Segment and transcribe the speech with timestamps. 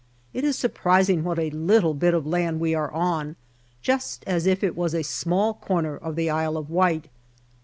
[0.33, 3.35] It is surprising what a little bit of land we are on,
[3.83, 7.07] just as if it was a small corner of the Isle of Wight.